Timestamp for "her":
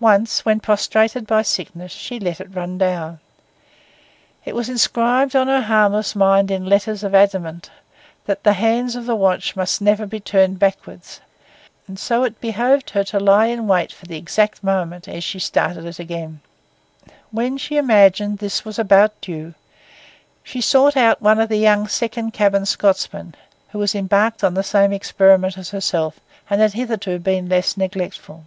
5.48-5.62, 12.90-13.02